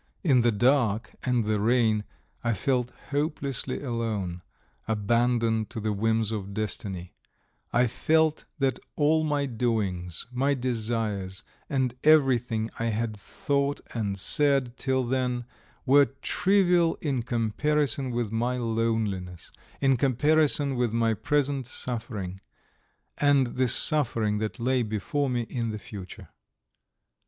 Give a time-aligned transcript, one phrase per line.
[0.23, 2.05] In the dark and the rain
[2.43, 4.41] I felt hopelessly alone,
[4.87, 7.13] abandoned to the whims of destiny;
[7.71, 14.75] I felt that all my doings, my desires, and everything I had thought and said
[14.75, 15.45] till then
[15.85, 22.39] were trivial in comparison with my loneliness, in comparison with my present suffering,
[23.19, 26.29] and the suffering that lay before me in the future.